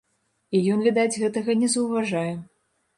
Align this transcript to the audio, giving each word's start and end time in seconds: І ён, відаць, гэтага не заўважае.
І 0.57 0.61
ён, 0.77 0.81
відаць, 0.89 1.19
гэтага 1.21 1.59
не 1.63 1.73
заўважае. 1.77 2.29